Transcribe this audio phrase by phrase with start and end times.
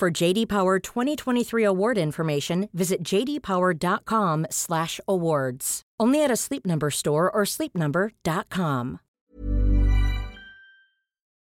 [0.00, 5.82] For JD Power 2023 award information, visit jdpower.com/awards.
[6.00, 9.00] Only at a Sleep Number store or sleepnumber.com.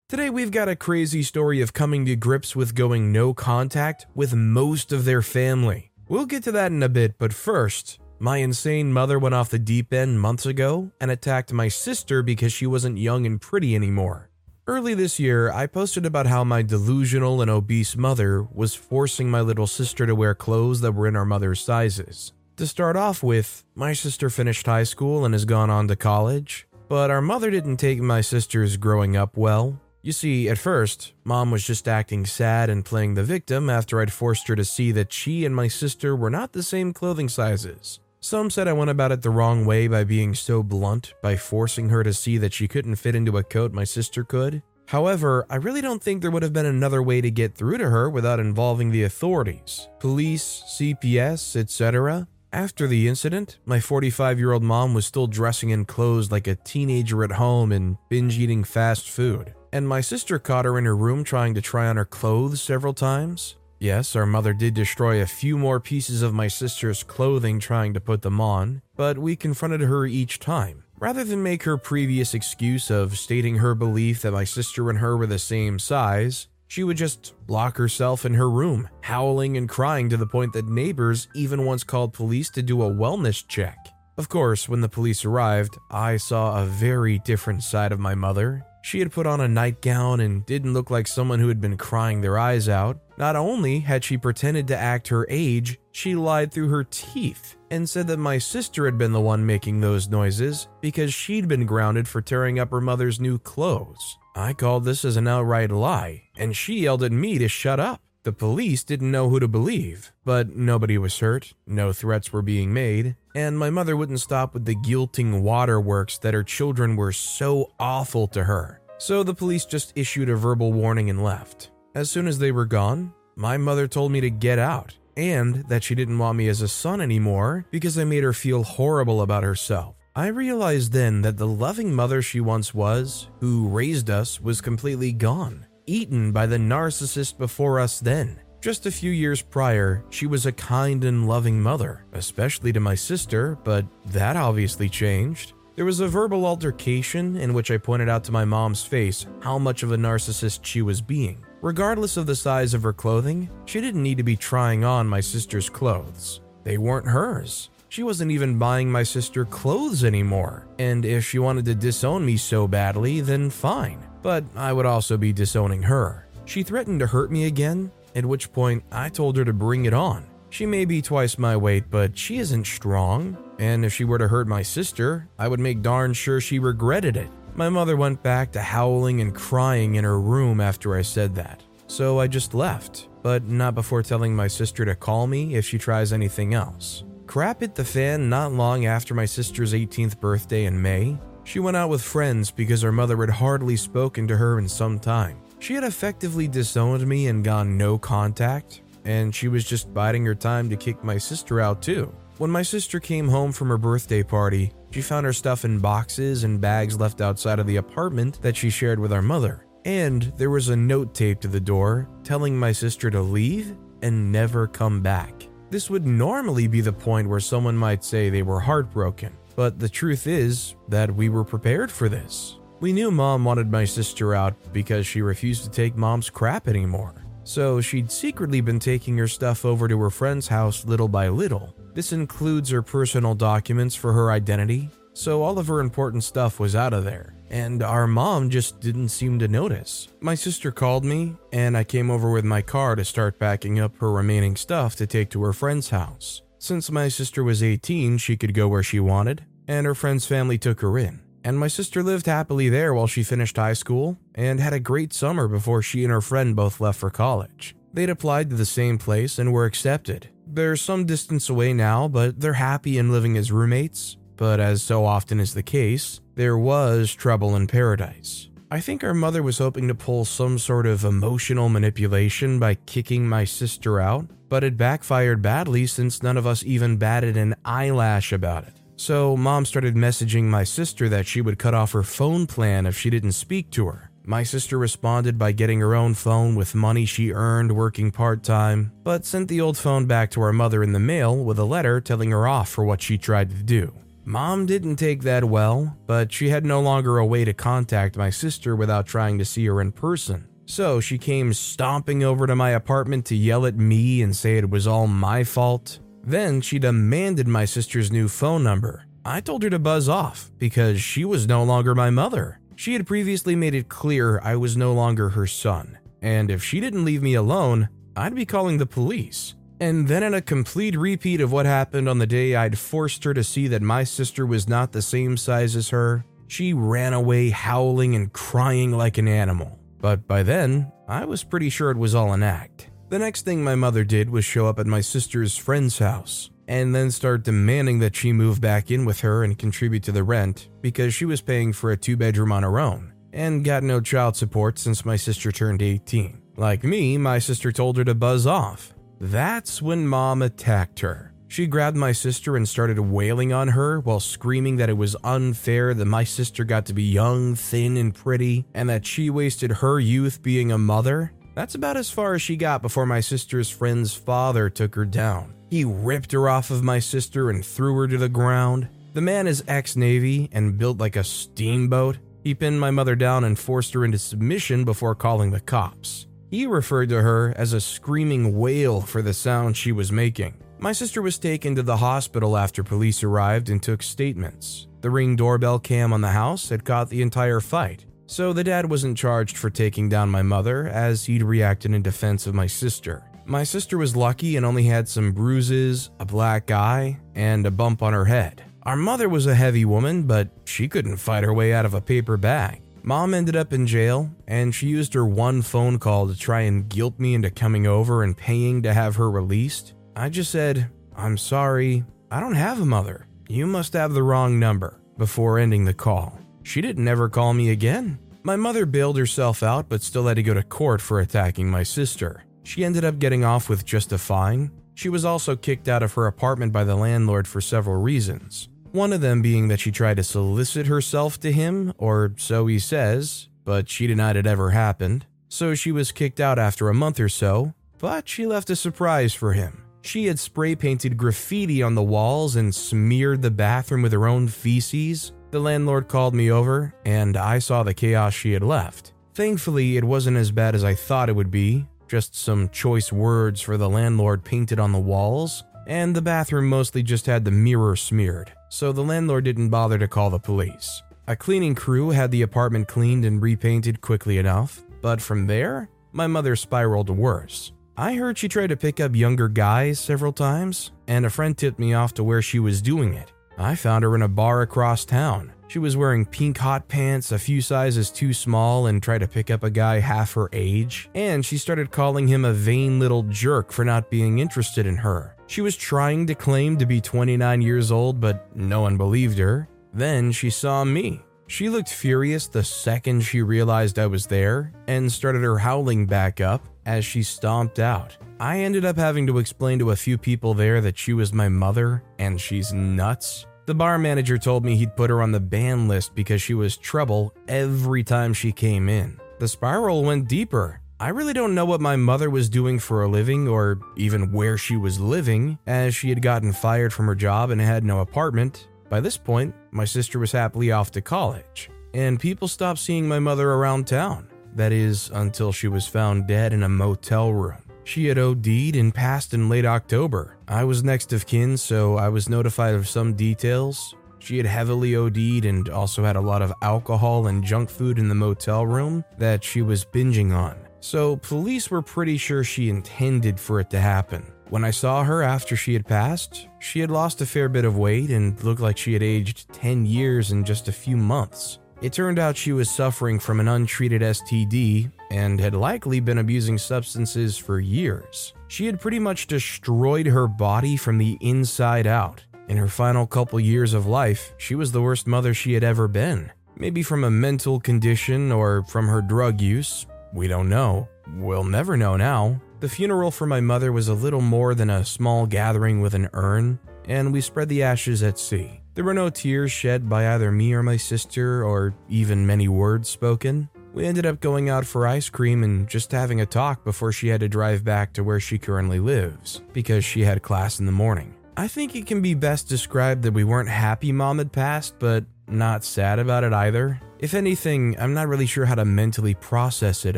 [0.08, 4.36] Today, we've got a crazy story of coming to grips with going no contact with
[4.36, 5.92] most of their family.
[6.08, 9.58] We'll get to that in a bit, but first, my insane mother went off the
[9.58, 14.30] deep end months ago and attacked my sister because she wasn't young and pretty anymore.
[14.66, 19.42] Early this year, I posted about how my delusional and obese mother was forcing my
[19.42, 22.32] little sister to wear clothes that were in our mother's sizes.
[22.56, 26.66] To start off with, my sister finished high school and has gone on to college,
[26.88, 29.82] but our mother didn't take my sister's growing up well.
[30.02, 34.14] You see, at first, mom was just acting sad and playing the victim after I'd
[34.14, 38.00] forced her to see that she and my sister were not the same clothing sizes.
[38.24, 41.90] Some said I went about it the wrong way by being so blunt, by forcing
[41.90, 44.64] her to see that she couldn't fit into a coat my sister could.
[44.88, 47.90] However, I really don't think there would have been another way to get through to
[47.90, 52.30] her without involving the authorities police, CPS, etc.
[52.54, 56.56] After the incident, my 45 year old mom was still dressing in clothes like a
[56.56, 60.96] teenager at home and binge eating fast food and my sister caught her in her
[60.96, 63.56] room trying to try on her clothes several times.
[63.84, 68.00] Yes, our mother did destroy a few more pieces of my sister's clothing trying to
[68.00, 70.86] put them on, but we confronted her each time.
[71.02, 75.18] Rather than make her previous excuse of stating her belief that my sister and her
[75.18, 80.08] were the same size, she would just lock herself in her room, howling and crying
[80.08, 83.90] to the point that neighbors even once called police to do a wellness check.
[84.18, 88.66] Of course, when the police arrived, I saw a very different side of my mother,
[88.84, 92.20] she had put on a nightgown and didn't look like someone who had been crying
[92.20, 93.00] their eyes out.
[93.18, 97.90] Not only had she pretended to act her age, she lied through her teeth and
[97.90, 102.10] said that my sister had been the one making those noises because she'd been grounded
[102.10, 104.18] for tearing up her mother's new clothes.
[104.36, 108.03] I called this as an outright lie, and she yelled at me to shut up.
[108.24, 112.74] The police didn't know who to believe, but nobody was hurt, no threats were being
[112.74, 117.74] made, and my mother wouldn't stop with the guilting waterworks that her children were so
[117.82, 118.80] awful to her.
[118.98, 121.72] So the police just issued a verbal warning and left.
[121.96, 125.84] As soon as they were gone, my mother told me to get out and that
[125.84, 129.44] she didn't want me as a son anymore because I made her feel horrible about
[129.44, 129.96] herself.
[130.16, 135.12] I realized then that the loving mother she once was, who raised us, was completely
[135.12, 138.40] gone eaten by the narcissist before us then.
[138.62, 142.96] Just a few years prior, she was a kind and loving mother, especially to my
[142.96, 145.52] sister, but that obviously changed.
[145.76, 149.58] There was a verbal altercation in which I pointed out to my mom's face how
[149.58, 151.44] much of a narcissist she was being.
[151.62, 155.20] Regardless of the size of her clothing, she didn't need to be trying on my
[155.20, 156.40] sister's clothes.
[156.64, 157.70] They weren't hers.
[157.90, 160.68] She wasn't even buying my sister clothes anymore.
[160.80, 165.18] And if she wanted to disown me so badly, then fine but I would also
[165.18, 166.28] be disowning her.
[166.46, 169.94] She threatened to hurt me again, at which point I told her to bring it
[169.94, 170.26] on.
[170.50, 174.28] She may be twice my weight, but she isn't strong, and if she were to
[174.28, 177.30] hurt my sister, I would make darn sure she regretted it.
[177.56, 181.62] My mother went back to howling and crying in her room after I said that,
[181.88, 185.78] so I just left, but not before telling my sister to call me if she
[185.78, 187.04] tries anything else.
[187.26, 191.78] Crap hit the fan not long after my sister's 18th birthday in May, she went
[191.78, 195.38] out with friends because her mother had hardly spoken to her in some time.
[195.60, 200.36] She had effectively disowned me and gone no contact, and she was just biding her
[200.36, 202.14] time to kick my sister out too.
[202.38, 206.44] When my sister came home from her birthday party, she found her stuff in boxes
[206.44, 209.66] and bags left outside of the apartment that she shared with our mother.
[209.86, 214.32] And there was a note taped to the door telling my sister to leave and
[214.32, 215.48] never come back.
[215.70, 219.90] This would normally be the point where someone might say they were heartbroken, but the
[219.90, 222.58] truth is that we were prepared for this.
[222.80, 227.24] We knew mom wanted my sister out because she refused to take mom's crap anymore.
[227.46, 231.76] So she'd secretly been taking her stuff over to her friend's house little by little.
[231.94, 236.76] This includes her personal documents for her identity, so all of her important stuff was
[236.76, 237.36] out of there.
[237.50, 240.08] And our mom just didn't seem to notice.
[240.22, 243.96] My sister called me, and I came over with my car to start packing up
[243.98, 246.42] her remaining stuff to take to her friend's house.
[246.64, 250.58] Since my sister was 18, she could go where she wanted, and her friend's family
[250.58, 251.20] took her in.
[251.44, 255.12] And my sister lived happily there while she finished high school and had a great
[255.12, 257.76] summer before she and her friend both left for college.
[257.92, 260.30] They'd applied to the same place and were accepted.
[260.48, 264.16] They're some distance away now, but they're happy in living as roommates.
[264.38, 268.48] But as so often is the case, there was trouble in paradise.
[268.72, 273.28] I think our mother was hoping to pull some sort of emotional manipulation by kicking
[273.28, 278.32] my sister out, but it backfired badly since none of us even batted an eyelash
[278.32, 278.74] about it.
[278.98, 282.96] So, mom started messaging my sister that she would cut off her phone plan if
[282.96, 284.12] she didn't speak to her.
[284.24, 288.92] My sister responded by getting her own phone with money she earned working part time,
[289.04, 292.00] but sent the old phone back to our mother in the mail with a letter
[292.00, 293.92] telling her off for what she tried to do.
[294.24, 298.30] Mom didn't take that well, but she had no longer a way to contact my
[298.30, 300.48] sister without trying to see her in person.
[300.74, 304.72] So she came stomping over to my apartment to yell at me and say it
[304.72, 306.00] was all my fault.
[306.24, 309.06] Then she demanded my sister's new phone number.
[309.24, 312.60] I told her to buzz off because she was no longer my mother.
[312.76, 316.80] She had previously made it clear I was no longer her son, and if she
[316.80, 319.54] didn't leave me alone, I'd be calling the police.
[319.80, 323.36] And then, in a complete repeat of what happened on the day I'd forced her
[323.36, 327.52] to see that my sister was not the same size as her, she ran away
[327.52, 329.80] howling and crying like an animal.
[330.04, 332.90] But by then, I was pretty sure it was all an act.
[333.08, 336.94] The next thing my mother did was show up at my sister's friend's house and
[336.94, 340.68] then start demanding that she move back in with her and contribute to the rent
[340.82, 344.36] because she was paying for a two bedroom on her own and got no child
[344.36, 346.42] support since my sister turned 18.
[346.58, 348.94] Like me, my sister told her to buzz off.
[349.22, 351.33] That's when mom attacked her.
[351.54, 355.94] She grabbed my sister and started wailing on her while screaming that it was unfair
[355.94, 360.00] that my sister got to be young, thin, and pretty, and that she wasted her
[360.00, 361.32] youth being a mother.
[361.54, 365.54] That's about as far as she got before my sister's friend's father took her down.
[365.70, 368.90] He ripped her off of my sister and threw her to the ground.
[369.14, 372.18] The man is ex Navy and built like a steamboat.
[372.44, 376.26] He pinned my mother down and forced her into submission before calling the cops.
[376.50, 380.56] He referred to her as a screaming whale for the sound she was making.
[380.84, 384.90] My sister was taken to the hospital after police arrived and took statements.
[385.00, 388.90] The ring doorbell cam on the house had caught the entire fight, so the dad
[388.90, 393.24] wasn't charged for taking down my mother as he'd reacted in defense of my sister.
[393.46, 398.04] My sister was lucky and only had some bruises, a black eye, and a bump
[398.04, 398.62] on her head.
[398.84, 402.02] Our mother was a heavy woman, but she couldn't fight her way out of a
[402.02, 402.82] paper bag.
[403.04, 406.90] Mom ended up in jail, and she used her one phone call to try and
[406.90, 409.94] guilt me into coming over and paying to have her released.
[410.16, 413.28] I just said, I'm sorry, I don't have a mother.
[413.48, 416.40] You must have the wrong number, before ending the call.
[416.64, 418.20] She didn't ever call me again.
[418.44, 421.84] My mother bailed herself out, but still had to go to court for attacking my
[421.84, 422.44] sister.
[422.64, 424.72] She ended up getting off with just a fine.
[424.96, 428.70] She was also kicked out of her apartment by the landlord for several reasons.
[428.92, 432.78] One of them being that she tried to solicit herself to him, or so he
[432.78, 435.26] says, but she denied it ever happened.
[435.50, 439.34] So she was kicked out after a month or so, but she left a surprise
[439.34, 439.83] for him.
[440.06, 444.50] She had spray painted graffiti on the walls and smeared the bathroom with her own
[444.50, 445.32] feces.
[445.52, 449.14] The landlord called me over, and I saw the chaos she had left.
[449.34, 453.62] Thankfully, it wasn't as bad as I thought it would be, just some choice words
[453.62, 457.96] for the landlord painted on the walls, and the bathroom mostly just had the mirror
[457.96, 461.02] smeared, so the landlord didn't bother to call the police.
[461.28, 466.28] A cleaning crew had the apartment cleaned and repainted quickly enough, but from there, my
[466.28, 467.72] mother spiraled worse.
[467.96, 471.78] I heard she tried to pick up younger guys several times, and a friend tipped
[471.78, 473.32] me off to where she was doing it.
[473.56, 475.54] I found her in a bar across town.
[475.68, 479.52] She was wearing pink hot pants, a few sizes too small, and tried to pick
[479.52, 481.08] up a guy half her age.
[481.14, 485.36] And she started calling him a vain little jerk for not being interested in her.
[485.46, 489.70] She was trying to claim to be 29 years old, but no one believed her.
[489.94, 491.22] Then she saw me.
[491.54, 496.42] She looked furious the second she realized I was there and started her howling back
[496.42, 498.18] up as she stomped out.
[498.40, 501.50] I ended up having to explain to a few people there that she was my
[501.50, 503.46] mother and she's nuts.
[503.68, 506.76] The bar manager told me he'd put her on the ban list because she was
[506.76, 509.20] trouble every time she came in.
[509.38, 510.82] The spiral went deeper.
[511.00, 514.58] I really don't know what my mother was doing for a living or even where
[514.58, 518.70] she was living, as she had gotten fired from her job and had no apartment.
[518.94, 523.18] By this point, my sister was happily off to college, and people stopped seeing my
[523.18, 524.28] mother around town.
[524.54, 527.64] That is, until she was found dead in a motel room.
[527.86, 530.38] She had OD'd and passed in late October.
[530.48, 533.96] I was next of kin, so I was notified of some details.
[534.20, 538.10] She had heavily OD'd and also had a lot of alcohol and junk food in
[538.10, 540.56] the motel room that she was binging on.
[540.82, 544.32] So, police were pretty sure she intended for it to happen.
[544.54, 547.76] When I saw her after she had passed, she had lost a fair bit of
[547.76, 551.58] weight and looked like she had aged 10 years in just a few months.
[551.82, 556.60] It turned out she was suffering from an untreated STD and had likely been abusing
[556.60, 558.36] substances for years.
[558.48, 562.24] She had pretty much destroyed her body from the inside out.
[562.48, 565.88] In her final couple years of life, she was the worst mother she had ever
[565.88, 566.32] been.
[566.56, 569.88] Maybe from a mental condition or from her drug use.
[570.14, 570.88] We don't know.
[571.16, 572.40] We'll never know now.
[572.64, 576.08] The funeral for my mother was a little more than a small gathering with an
[576.14, 578.62] urn, and we spread the ashes at sea.
[578.74, 582.88] There were no tears shed by either me or my sister, or even many words
[582.88, 583.50] spoken.
[583.74, 587.10] We ended up going out for ice cream and just having a talk before she
[587.10, 590.72] had to drive back to where she currently lives, because she had class in the
[590.72, 591.14] morning.
[591.36, 595.04] I think it can be best described that we weren't happy mom had passed, but
[595.28, 596.80] not sad about it either.
[597.04, 599.98] If anything, I'm not really sure how to mentally process it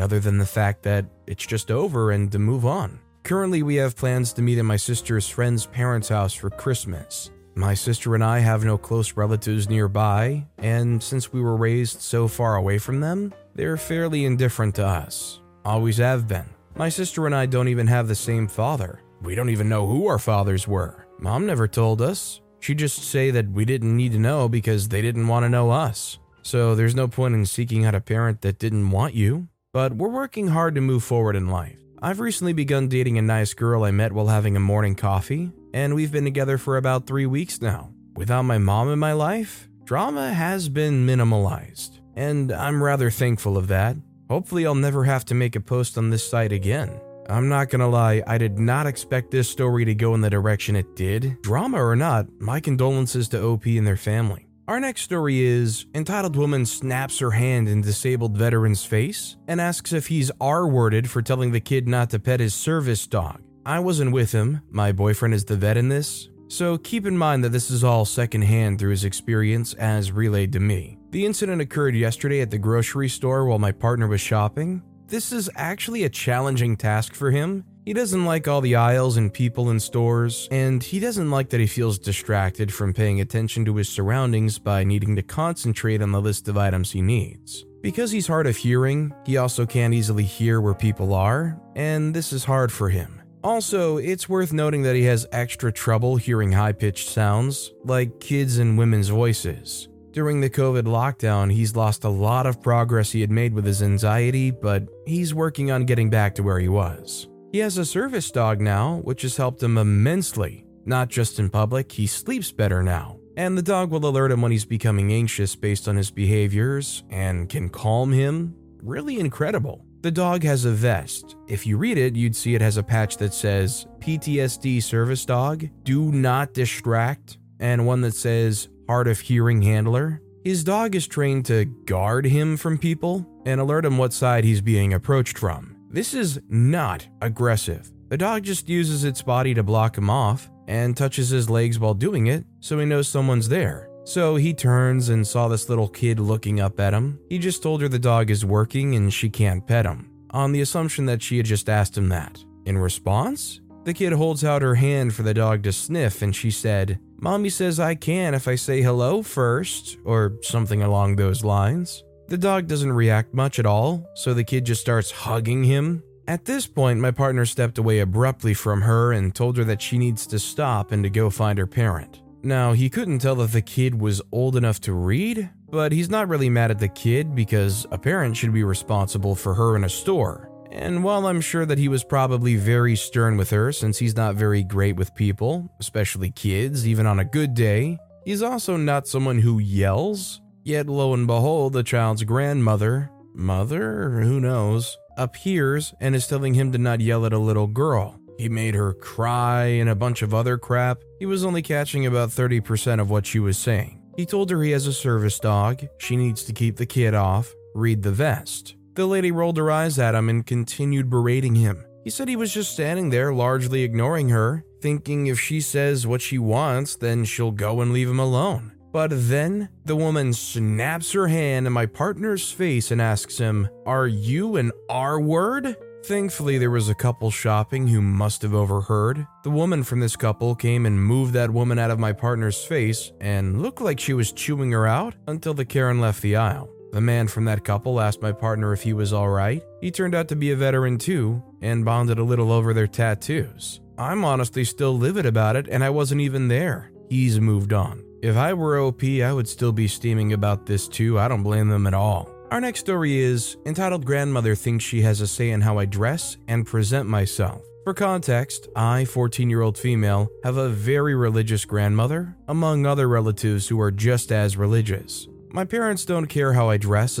[0.00, 2.98] other than the fact that it's just over and to move on.
[3.22, 7.30] Currently, we have plans to meet at my sister's friend's parents' house for Christmas.
[7.54, 12.26] My sister and I have no close relatives nearby, and since we were raised so
[12.26, 15.40] far away from them, they're fairly indifferent to us.
[15.64, 16.46] Always have been.
[16.74, 19.00] My sister and I don't even have the same father.
[19.22, 21.06] We don't even know who our fathers were.
[21.20, 22.40] Mom never told us.
[22.58, 25.70] She'd just say that we didn't need to know because they didn't want to know
[25.70, 26.18] us.
[26.46, 29.48] So there's no point in seeking out a parent that didn't want you.
[29.72, 31.76] But we're working hard to move forward in life.
[32.00, 35.96] I've recently begun dating a nice girl I met while having a morning coffee, and
[35.96, 37.90] we've been together for about three weeks now.
[38.14, 43.66] Without my mom in my life, drama has been minimalized, and I'm rather thankful of
[43.66, 43.96] that.
[44.30, 47.00] Hopefully, I'll never have to make a post on this site again.
[47.28, 50.76] I'm not gonna lie, I did not expect this story to go in the direction
[50.76, 51.42] it did.
[51.42, 54.45] Drama or not, my condolences to OP and their family.
[54.68, 59.92] Our next story is Entitled Woman snaps her hand in disabled veteran's face and asks
[59.92, 63.40] if he's R worded for telling the kid not to pet his service dog.
[63.64, 67.44] I wasn't with him, my boyfriend is the vet in this, so keep in mind
[67.44, 70.98] that this is all secondhand through his experience as relayed to me.
[71.10, 75.48] The incident occurred yesterday at the grocery store while my partner was shopping, this is
[75.54, 77.64] actually a challenging task for him.
[77.86, 81.60] He doesn't like all the aisles and people in stores, and he doesn't like that
[81.60, 86.20] he feels distracted from paying attention to his surroundings by needing to concentrate on the
[86.20, 87.64] list of items he needs.
[87.82, 92.32] Because he's hard of hearing, he also can't easily hear where people are, and this
[92.32, 93.22] is hard for him.
[93.44, 98.58] Also, it's worth noting that he has extra trouble hearing high pitched sounds, like kids'
[98.58, 99.86] and women's voices.
[100.10, 103.80] During the COVID lockdown, he's lost a lot of progress he had made with his
[103.80, 107.28] anxiety, but he's working on getting back to where he was.
[107.56, 110.66] He has a service dog now, which has helped him immensely.
[110.84, 113.18] Not just in public, he sleeps better now.
[113.38, 117.48] And the dog will alert him when he's becoming anxious based on his behaviors and
[117.48, 118.54] can calm him.
[118.82, 119.86] Really incredible.
[120.02, 121.34] The dog has a vest.
[121.48, 125.66] If you read it, you'd see it has a patch that says PTSD service dog,
[125.82, 130.20] do not distract, and one that says hard of hearing handler.
[130.44, 134.60] His dog is trained to guard him from people and alert him what side he's
[134.60, 135.75] being approached from.
[135.90, 137.90] This is not aggressive.
[138.08, 141.94] The dog just uses its body to block him off and touches his legs while
[141.94, 143.88] doing it so he knows someone's there.
[144.04, 147.18] So he turns and saw this little kid looking up at him.
[147.28, 150.60] He just told her the dog is working and she can't pet him, on the
[150.60, 152.44] assumption that she had just asked him that.
[152.66, 156.50] In response, the kid holds out her hand for the dog to sniff and she
[156.50, 162.04] said, Mommy says I can if I say hello first, or something along those lines.
[162.28, 166.02] The dog doesn't react much at all, so the kid just starts hugging him.
[166.26, 169.96] At this point, my partner stepped away abruptly from her and told her that she
[169.96, 172.22] needs to stop and to go find her parent.
[172.42, 176.28] Now, he couldn't tell that the kid was old enough to read, but he's not
[176.28, 179.88] really mad at the kid because a parent should be responsible for her in a
[179.88, 180.50] store.
[180.72, 184.34] And while I'm sure that he was probably very stern with her since he's not
[184.34, 189.38] very great with people, especially kids, even on a good day, he's also not someone
[189.38, 190.40] who yells.
[190.66, 196.72] Yet lo and behold, the child's grandmother, mother, who knows, appears and is telling him
[196.72, 198.18] to not yell at a little girl.
[198.36, 200.98] He made her cry and a bunch of other crap.
[201.20, 204.02] He was only catching about 30% of what she was saying.
[204.16, 207.54] He told her he has a service dog, she needs to keep the kid off,
[207.72, 208.74] read the vest.
[208.94, 211.86] The lady rolled her eyes at him and continued berating him.
[212.02, 216.22] He said he was just standing there, largely ignoring her, thinking if she says what
[216.22, 218.72] she wants, then she'll go and leave him alone.
[218.96, 224.06] But then the woman snaps her hand in my partner's face and asks him, Are
[224.06, 225.76] you an R word?
[226.06, 229.26] Thankfully, there was a couple shopping who must have overheard.
[229.44, 233.12] The woman from this couple came and moved that woman out of my partner's face
[233.20, 236.70] and looked like she was chewing her out until the Karen left the aisle.
[236.92, 239.62] The man from that couple asked my partner if he was alright.
[239.82, 243.78] He turned out to be a veteran too, and bonded a little over their tattoos.
[243.98, 246.92] I'm honestly still livid about it, and I wasn't even there.
[247.10, 248.05] He's moved on.
[248.22, 251.18] If I were OP, I would still be steaming about this too.
[251.18, 252.30] I don't blame them at all.
[252.50, 256.36] Our next story is entitled Grandmother Thinks She Has a Say in How I Dress
[256.48, 257.62] and Present Myself.
[257.84, 263.68] For context, I, 14 year old female, have a very religious grandmother, among other relatives
[263.68, 265.28] who are just as religious.
[265.50, 267.20] My parents don't care how I dress.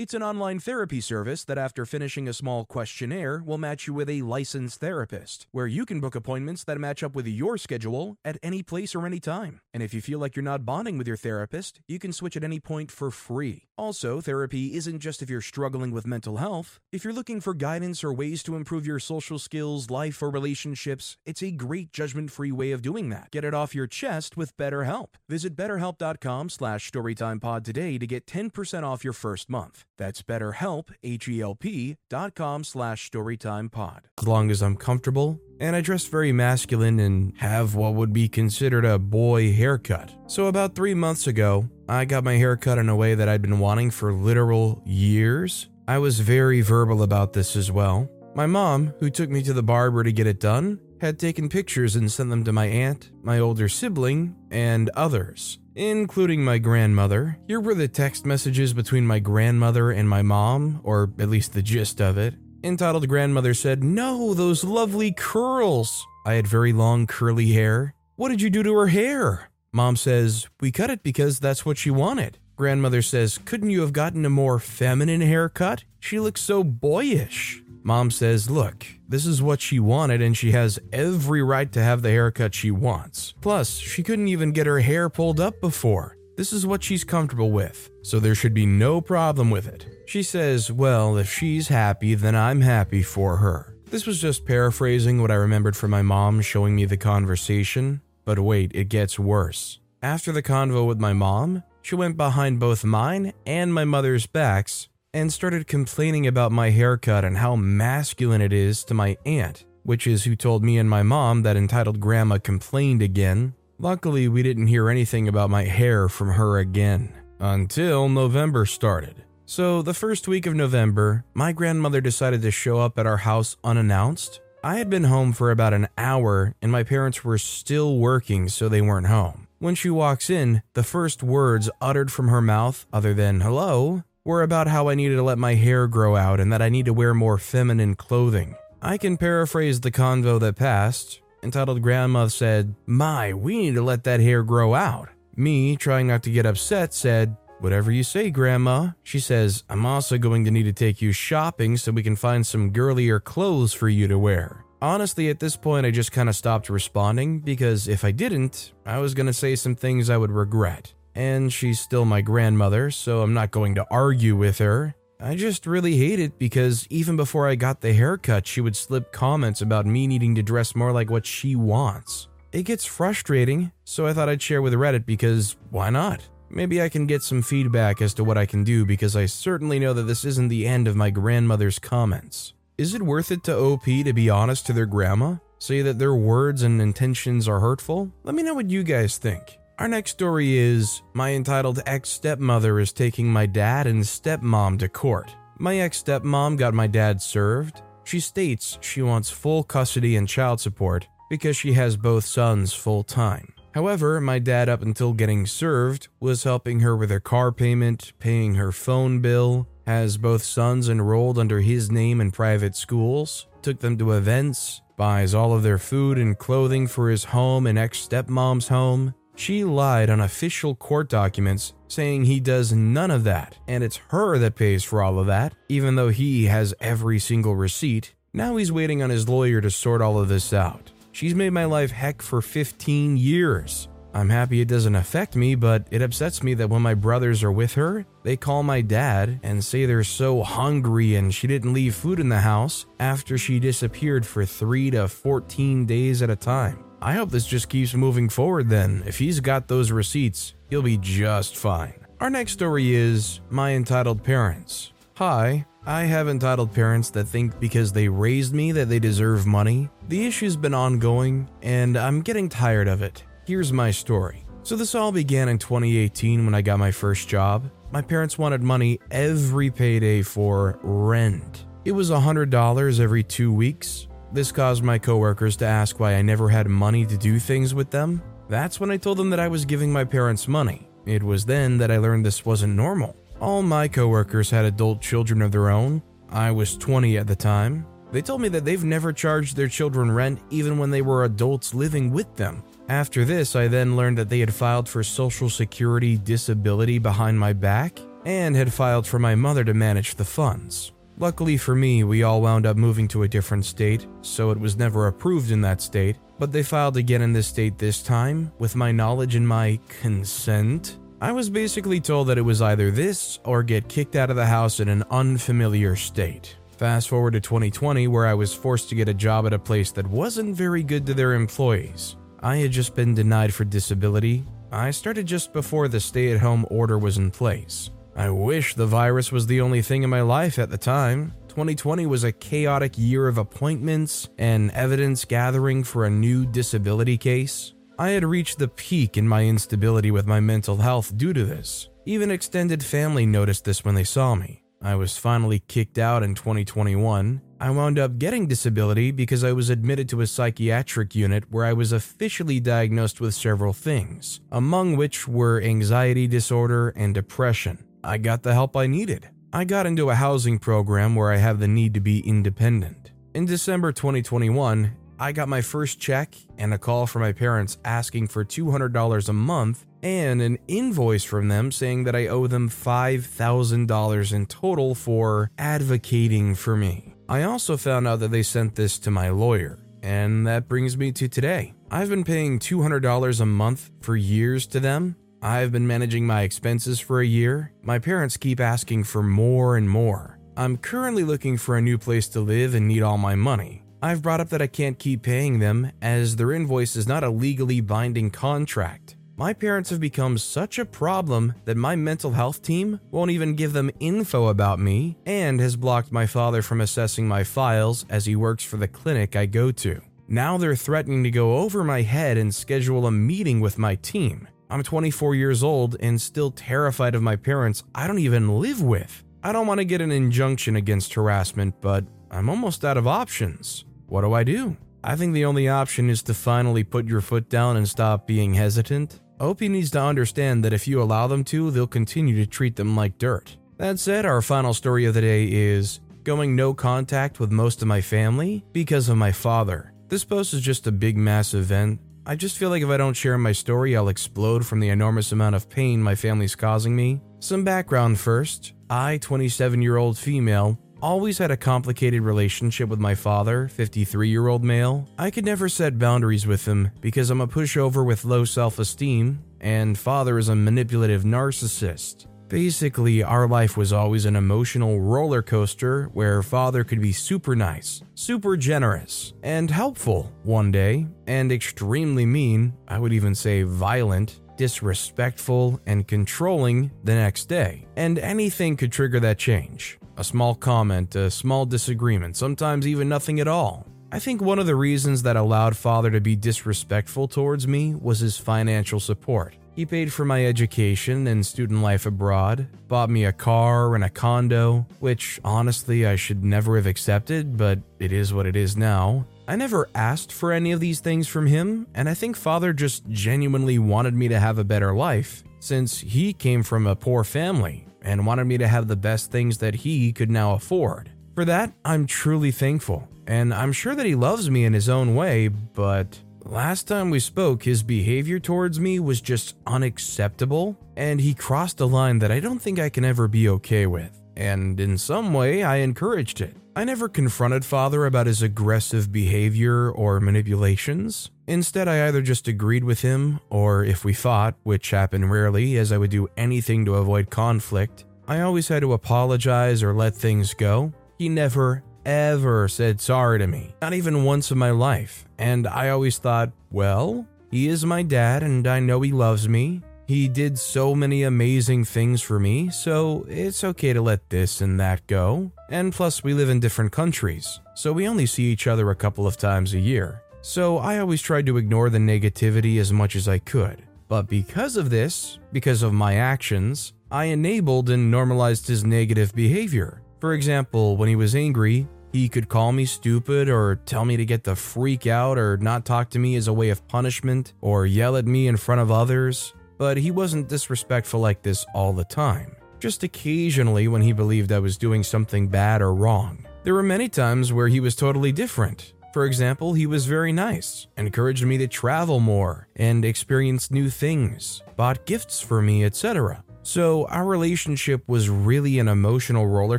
[0.00, 4.08] It's an online therapy service that, after finishing a small questionnaire, will match you with
[4.08, 8.38] a licensed therapist, where you can book appointments that match up with your schedule at
[8.42, 9.60] any place or any time.
[9.74, 12.42] And if you feel like you're not bonding with your therapist, you can switch at
[12.42, 13.66] any point for free.
[13.80, 16.78] Also, therapy isn't just if you're struggling with mental health.
[16.92, 21.16] If you're looking for guidance or ways to improve your social skills, life, or relationships,
[21.24, 23.30] it's a great judgment-free way of doing that.
[23.30, 25.14] Get it off your chest with BetterHelp.
[25.30, 29.84] Visit betterhelp.com slash storytimepod today to get 10% off your first month.
[29.96, 34.00] That's betterhelp, H-E-L-P dot com slash storytimepod.
[34.20, 38.28] As long as I'm comfortable, and I dress very masculine and have what would be
[38.28, 40.10] considered a boy haircut.
[40.26, 43.42] So about three months ago, I got my hair cut in a way that I'd
[43.42, 45.66] been wanting for literal years.
[45.88, 48.08] I was very verbal about this as well.
[48.36, 51.96] My mom, who took me to the barber to get it done, had taken pictures
[51.96, 57.36] and sent them to my aunt, my older sibling, and others, including my grandmother.
[57.48, 61.62] Here were the text messages between my grandmother and my mom, or at least the
[61.62, 62.34] gist of it.
[62.62, 66.06] Entitled Grandmother said, No, those lovely curls.
[66.24, 67.96] I had very long curly hair.
[68.14, 69.49] What did you do to her hair?
[69.72, 72.38] Mom says, We cut it because that's what she wanted.
[72.56, 75.84] Grandmother says, Couldn't you have gotten a more feminine haircut?
[76.00, 77.62] She looks so boyish.
[77.84, 82.02] Mom says, Look, this is what she wanted, and she has every right to have
[82.02, 83.32] the haircut she wants.
[83.40, 86.16] Plus, she couldn't even get her hair pulled up before.
[86.36, 89.86] This is what she's comfortable with, so there should be no problem with it.
[90.06, 93.76] She says, Well, if she's happy, then I'm happy for her.
[93.86, 98.00] This was just paraphrasing what I remembered from my mom showing me the conversation.
[98.30, 99.80] But wait, it gets worse.
[100.02, 104.88] After the convo with my mom, she went behind both mine and my mother's backs
[105.12, 110.06] and started complaining about my haircut and how masculine it is to my aunt, which
[110.06, 113.52] is who told me and my mom that entitled grandma complained again.
[113.80, 119.24] Luckily, we didn't hear anything about my hair from her again until November started.
[119.44, 123.56] So, the first week of November, my grandmother decided to show up at our house
[123.64, 124.40] unannounced.
[124.62, 128.68] I had been home for about an hour and my parents were still working, so
[128.68, 129.46] they weren't home.
[129.58, 134.42] When she walks in, the first words uttered from her mouth, other than hello, were
[134.42, 136.92] about how I needed to let my hair grow out and that I need to
[136.92, 138.54] wear more feminine clothing.
[138.82, 141.20] I can paraphrase the convo that passed.
[141.42, 145.08] Entitled Grandma said, My, we need to let that hair grow out.
[145.36, 148.92] Me, trying not to get upset, said, Whatever you say, Grandma.
[149.02, 152.46] She says, I'm also going to need to take you shopping so we can find
[152.46, 154.64] some girlier clothes for you to wear.
[154.80, 158.98] Honestly, at this point, I just kind of stopped responding because if I didn't, I
[158.98, 160.94] was going to say some things I would regret.
[161.14, 164.94] And she's still my grandmother, so I'm not going to argue with her.
[165.20, 169.12] I just really hate it because even before I got the haircut, she would slip
[169.12, 172.28] comments about me needing to dress more like what she wants.
[172.52, 176.26] It gets frustrating, so I thought I'd share with Reddit because why not?
[176.52, 179.78] Maybe I can get some feedback as to what I can do because I certainly
[179.78, 182.54] know that this isn't the end of my grandmother's comments.
[182.76, 185.36] Is it worth it to OP to be honest to their grandma?
[185.60, 188.10] Say that their words and intentions are hurtful?
[188.24, 189.58] Let me know what you guys think.
[189.78, 194.88] Our next story is My entitled ex stepmother is taking my dad and stepmom to
[194.88, 195.34] court.
[195.58, 197.82] My ex stepmom got my dad served.
[198.02, 203.04] She states she wants full custody and child support because she has both sons full
[203.04, 203.52] time.
[203.72, 208.54] However, my dad, up until getting served, was helping her with her car payment, paying
[208.56, 213.96] her phone bill, has both sons enrolled under his name in private schools, took them
[213.98, 218.68] to events, buys all of their food and clothing for his home and ex stepmom's
[218.68, 219.14] home.
[219.36, 224.36] She lied on official court documents saying he does none of that, and it's her
[224.38, 228.14] that pays for all of that, even though he has every single receipt.
[228.32, 230.89] Now he's waiting on his lawyer to sort all of this out.
[231.12, 233.88] She's made my life heck for 15 years.
[234.12, 237.52] I'm happy it doesn't affect me, but it upsets me that when my brothers are
[237.52, 241.94] with her, they call my dad and say they're so hungry and she didn't leave
[241.94, 246.84] food in the house after she disappeared for 3 to 14 days at a time.
[247.00, 249.04] I hope this just keeps moving forward then.
[249.06, 251.94] If he's got those receipts, he'll be just fine.
[252.20, 254.92] Our next story is My Entitled Parents.
[255.20, 259.90] Hi, I have entitled parents that think because they raised me that they deserve money.
[260.08, 263.22] The issue's been ongoing, and I'm getting tired of it.
[263.44, 264.46] Here's my story.
[264.62, 267.70] So, this all began in 2018 when I got my first job.
[267.92, 271.66] My parents wanted money every payday for rent.
[271.84, 274.08] It was $100 every two weeks.
[274.32, 277.90] This caused my coworkers to ask why I never had money to do things with
[277.90, 278.22] them.
[278.48, 280.88] That's when I told them that I was giving my parents money.
[281.04, 283.19] It was then that I learned this wasn't normal.
[283.40, 286.02] All my coworkers had adult children of their own.
[286.28, 287.86] I was 20 at the time.
[288.12, 291.72] They told me that they've never charged their children rent even when they were adults
[291.72, 292.62] living with them.
[292.90, 297.54] After this, I then learned that they had filed for Social Security disability behind my
[297.54, 300.92] back and had filed for my mother to manage the funds.
[301.18, 304.76] Luckily for me, we all wound up moving to a different state, so it was
[304.76, 308.76] never approved in that state, but they filed again in this state this time, with
[308.76, 310.98] my knowledge and my consent.
[311.22, 314.46] I was basically told that it was either this or get kicked out of the
[314.46, 316.56] house in an unfamiliar state.
[316.78, 319.92] Fast forward to 2020, where I was forced to get a job at a place
[319.92, 322.16] that wasn't very good to their employees.
[322.42, 324.44] I had just been denied for disability.
[324.72, 327.90] I started just before the stay at home order was in place.
[328.16, 331.34] I wish the virus was the only thing in my life at the time.
[331.48, 337.74] 2020 was a chaotic year of appointments and evidence gathering for a new disability case.
[338.00, 341.90] I had reached the peak in my instability with my mental health due to this.
[342.06, 344.62] Even extended family noticed this when they saw me.
[344.80, 347.42] I was finally kicked out in 2021.
[347.60, 351.74] I wound up getting disability because I was admitted to a psychiatric unit where I
[351.74, 357.84] was officially diagnosed with several things, among which were anxiety disorder and depression.
[358.02, 359.28] I got the help I needed.
[359.52, 363.12] I got into a housing program where I have the need to be independent.
[363.34, 368.28] In December 2021, I got my first check and a call from my parents asking
[368.28, 374.32] for $200 a month and an invoice from them saying that I owe them $5,000
[374.32, 377.14] in total for advocating for me.
[377.28, 381.12] I also found out that they sent this to my lawyer, and that brings me
[381.12, 381.74] to today.
[381.90, 385.16] I've been paying $200 a month for years to them.
[385.42, 387.74] I've been managing my expenses for a year.
[387.82, 390.38] My parents keep asking for more and more.
[390.56, 393.84] I'm currently looking for a new place to live and need all my money.
[394.02, 397.28] I've brought up that I can't keep paying them as their invoice is not a
[397.28, 399.16] legally binding contract.
[399.36, 403.74] My parents have become such a problem that my mental health team won't even give
[403.74, 408.36] them info about me and has blocked my father from assessing my files as he
[408.36, 410.00] works for the clinic I go to.
[410.28, 414.48] Now they're threatening to go over my head and schedule a meeting with my team.
[414.70, 419.24] I'm 24 years old and still terrified of my parents I don't even live with.
[419.42, 423.84] I don't want to get an injunction against harassment, but I'm almost out of options.
[424.10, 424.76] What do I do?
[425.04, 428.52] I think the only option is to finally put your foot down and stop being
[428.52, 429.20] hesitant.
[429.38, 432.96] OP needs to understand that if you allow them to, they'll continue to treat them
[432.96, 433.56] like dirt.
[433.78, 437.88] That said, our final story of the day is going no contact with most of
[437.88, 439.94] my family because of my father.
[440.08, 442.00] This post is just a big mass event.
[442.26, 445.30] I just feel like if I don't share my story, I'll explode from the enormous
[445.30, 447.22] amount of pain my family's causing me.
[447.38, 448.74] Some background first.
[448.90, 454.48] I, 27 year old female, always had a complicated relationship with my father, 53 year
[454.48, 455.08] old male.
[455.18, 459.42] I could never set boundaries with him because I'm a pushover with low self esteem,
[459.60, 462.26] and father is a manipulative narcissist.
[462.48, 468.02] Basically, our life was always an emotional roller coaster where father could be super nice,
[468.16, 475.80] super generous, and helpful one day, and extremely mean, I would even say violent, disrespectful,
[475.86, 477.86] and controlling the next day.
[477.96, 479.99] And anything could trigger that change.
[480.20, 483.86] A small comment, a small disagreement, sometimes even nothing at all.
[484.12, 488.18] I think one of the reasons that allowed father to be disrespectful towards me was
[488.18, 489.56] his financial support.
[489.74, 494.10] He paid for my education and student life abroad, bought me a car and a
[494.10, 499.26] condo, which honestly I should never have accepted, but it is what it is now.
[499.48, 503.08] I never asked for any of these things from him, and I think father just
[503.08, 507.86] genuinely wanted me to have a better life, since he came from a poor family
[508.02, 511.10] and wanted me to have the best things that he could now afford.
[511.34, 515.14] For that, I'm truly thankful, and I'm sure that he loves me in his own
[515.14, 521.34] way, but last time we spoke, his behavior towards me was just unacceptable, and he
[521.34, 524.20] crossed a line that I don't think I can ever be okay with.
[524.36, 526.56] And in some way, I encouraged it.
[526.74, 531.30] I never confronted father about his aggressive behavior or manipulations.
[531.50, 535.90] Instead, I either just agreed with him, or if we fought, which happened rarely, as
[535.90, 540.54] I would do anything to avoid conflict, I always had to apologize or let things
[540.54, 540.92] go.
[541.18, 545.26] He never, ever said sorry to me, not even once in my life.
[545.38, 549.82] And I always thought, well, he is my dad and I know he loves me.
[550.06, 554.78] He did so many amazing things for me, so it's okay to let this and
[554.78, 555.50] that go.
[555.68, 559.26] And plus, we live in different countries, so we only see each other a couple
[559.26, 560.22] of times a year.
[560.42, 563.82] So I always tried to ignore the negativity as much as I could.
[564.08, 570.02] But because of this, because of my actions, I enabled and normalized his negative behavior.
[570.20, 574.24] For example, when he was angry, he could call me stupid or tell me to
[574.24, 577.86] get the freak out or not talk to me as a way of punishment or
[577.86, 582.04] yell at me in front of others but he wasn't disrespectful like this all the
[582.04, 586.46] time, just occasionally when he believed I was doing something bad or wrong.
[586.64, 588.92] There were many times where he was totally different.
[589.12, 594.62] For example, he was very nice, encouraged me to travel more and experience new things,
[594.76, 596.44] bought gifts for me, etc.
[596.62, 599.78] So, our relationship was really an emotional roller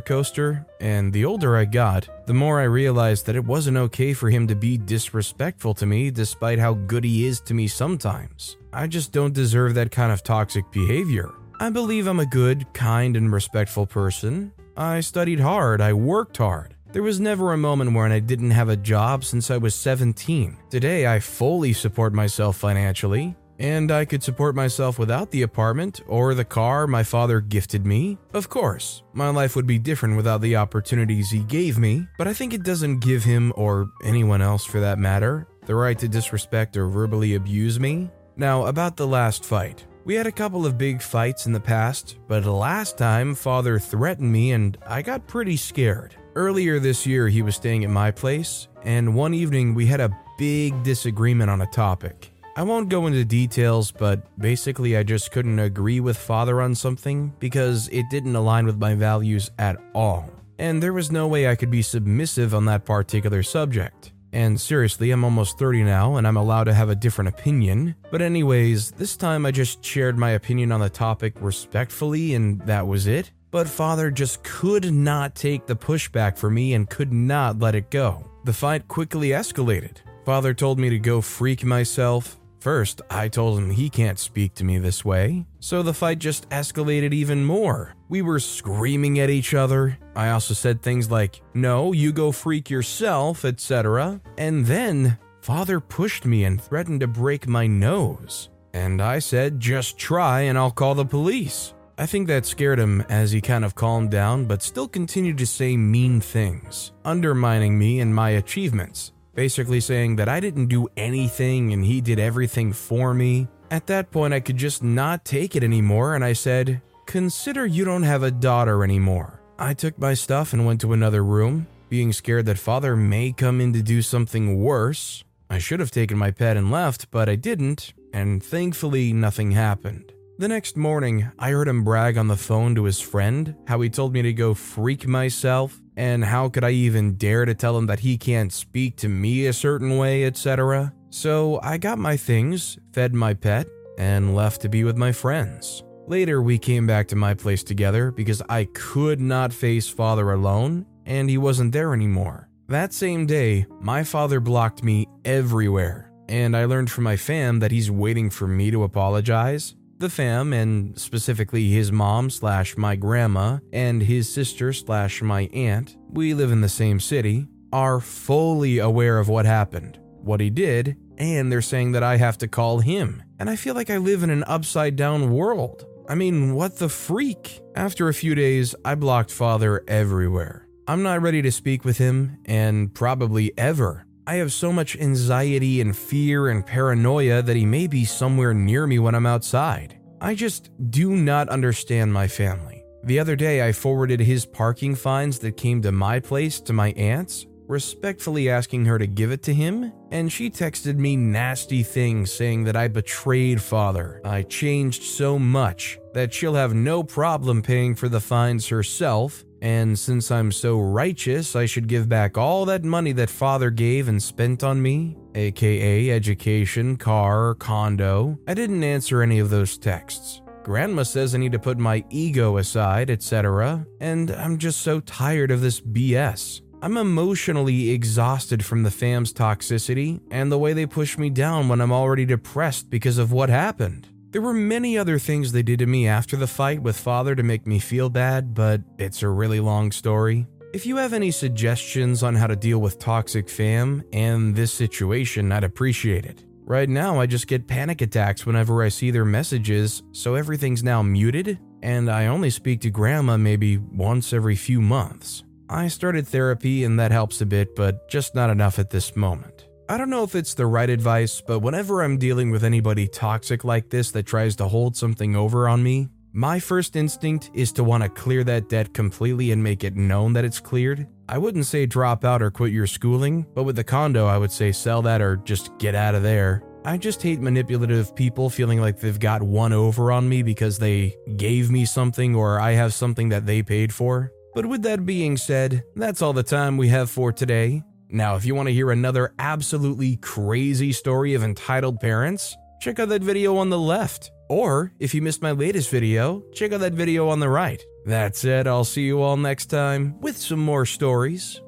[0.00, 4.28] coaster, and the older I got, the more I realized that it wasn't okay for
[4.28, 8.56] him to be disrespectful to me despite how good he is to me sometimes.
[8.72, 11.32] I just don't deserve that kind of toxic behavior.
[11.60, 14.52] I believe I'm a good, kind, and respectful person.
[14.76, 16.74] I studied hard, I worked hard.
[16.92, 20.58] There was never a moment when I didn't have a job since I was 17.
[20.68, 26.34] Today, I fully support myself financially and I could support myself without the apartment or
[26.34, 28.18] the car my father gifted me.
[28.34, 32.34] Of course, my life would be different without the opportunities he gave me, but I
[32.34, 36.76] think it doesn't give him, or anyone else for that matter, the right to disrespect
[36.76, 38.10] or verbally abuse me.
[38.36, 39.86] Now, about the last fight.
[40.04, 43.78] We had a couple of big fights in the past, but the last time father
[43.78, 46.16] threatened me and I got pretty scared.
[46.34, 50.16] Earlier this year, he was staying at my place, and one evening we had a
[50.38, 52.32] big disagreement on a topic.
[52.56, 57.34] I won't go into details, but basically, I just couldn't agree with father on something
[57.38, 60.30] because it didn't align with my values at all.
[60.58, 64.12] And there was no way I could be submissive on that particular subject.
[64.32, 67.94] And seriously, I'm almost 30 now and I'm allowed to have a different opinion.
[68.10, 72.86] But, anyways, this time I just shared my opinion on the topic respectfully and that
[72.86, 73.32] was it.
[73.52, 77.90] But father just could not take the pushback for me and could not let it
[77.90, 78.24] go.
[78.44, 79.98] The fight quickly escalated.
[80.24, 84.64] Father told me to go freak myself, First, I told him he can't speak to
[84.64, 87.96] me this way, so the fight just escalated even more.
[88.08, 89.98] We were screaming at each other.
[90.14, 94.20] I also said things like, No, you go freak yourself, etc.
[94.38, 98.48] And then, father pushed me and threatened to break my nose.
[98.72, 101.74] And I said, Just try and I'll call the police.
[101.98, 105.46] I think that scared him as he kind of calmed down, but still continued to
[105.46, 111.72] say mean things, undermining me and my achievements basically saying that I didn't do anything
[111.72, 113.48] and he did everything for me.
[113.70, 117.84] At that point, I could just not take it anymore, and I said, Consider you
[117.84, 119.40] don't have a daughter anymore.
[119.58, 123.60] I took my stuff and went to another room, being scared that father may come
[123.60, 125.24] in to do something worse.
[125.48, 130.12] I should have taken my pet and left, but I didn't, and thankfully, nothing happened.
[130.42, 133.88] The next morning, I heard him brag on the phone to his friend how he
[133.88, 137.86] told me to go freak myself and how could I even dare to tell him
[137.86, 140.92] that he can't speak to me a certain way, etc.?
[141.10, 145.84] So I got my things, fed my pet, and left to be with my friends.
[146.08, 150.86] Later, we came back to my place together because I could not face father alone,
[151.06, 152.48] and he wasn't there anymore.
[152.66, 157.70] That same day, my father blocked me everywhere, and I learned from my fam that
[157.70, 163.58] he's waiting for me to apologize the fam, and specifically his mom slash my grandma
[163.72, 169.18] and his sister slash my aunt, we live in the same city, are fully aware
[169.18, 173.22] of what happened, what he did, and they're saying that I have to call him.
[173.38, 175.86] And I feel like I live in an upside down world.
[176.08, 177.60] I mean, what the freak?
[177.74, 180.68] After a few days, I blocked father everywhere.
[180.86, 184.04] I'm not ready to speak with him, and probably ever.
[184.24, 188.86] I have so much anxiety and fear and paranoia that he may be somewhere near
[188.86, 189.98] me when I'm outside.
[190.20, 192.84] I just do not understand my family.
[193.02, 196.92] The other day, I forwarded his parking fines that came to my place to my
[196.92, 202.32] aunt's, respectfully asking her to give it to him, and she texted me nasty things
[202.32, 204.20] saying that I betrayed father.
[204.24, 209.96] I changed so much that she'll have no problem paying for the fines herself, and
[209.96, 214.20] since I'm so righteous, I should give back all that money that father gave and
[214.20, 218.36] spent on me, aka education, car, condo.
[218.48, 220.42] I didn't answer any of those texts.
[220.64, 225.52] Grandma says I need to put my ego aside, etc., and I'm just so tired
[225.52, 226.60] of this BS.
[226.82, 231.80] I'm emotionally exhausted from the fam's toxicity and the way they push me down when
[231.80, 234.08] I'm already depressed because of what happened.
[234.32, 237.42] There were many other things they did to me after the fight with father to
[237.42, 240.46] make me feel bad, but it's a really long story.
[240.72, 245.52] If you have any suggestions on how to deal with toxic fam and this situation,
[245.52, 246.46] I'd appreciate it.
[246.64, 251.02] Right now, I just get panic attacks whenever I see their messages, so everything's now
[251.02, 255.44] muted, and I only speak to grandma maybe once every few months.
[255.68, 259.66] I started therapy and that helps a bit, but just not enough at this moment.
[259.92, 263.62] I don't know if it's the right advice, but whenever I'm dealing with anybody toxic
[263.62, 267.84] like this that tries to hold something over on me, my first instinct is to
[267.84, 271.06] want to clear that debt completely and make it known that it's cleared.
[271.28, 274.50] I wouldn't say drop out or quit your schooling, but with the condo, I would
[274.50, 276.62] say sell that or just get out of there.
[276.86, 281.14] I just hate manipulative people feeling like they've got one over on me because they
[281.36, 284.32] gave me something or I have something that they paid for.
[284.54, 287.82] But with that being said, that's all the time we have for today.
[288.14, 293.08] Now, if you want to hear another absolutely crazy story of entitled parents, check out
[293.08, 294.30] that video on the left.
[294.50, 297.82] Or, if you missed my latest video, check out that video on the right.
[298.04, 301.61] That's it, I'll see you all next time with some more stories.